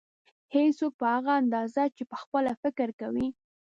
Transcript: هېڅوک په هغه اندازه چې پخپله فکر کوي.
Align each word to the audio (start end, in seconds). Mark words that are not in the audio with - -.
هېڅوک 0.55 0.93
په 0.99 1.05
هغه 1.15 1.31
اندازه 1.41 1.81
چې 1.95 2.03
پخپله 2.11 2.51
فکر 2.61 2.87
کوي. 2.99 3.27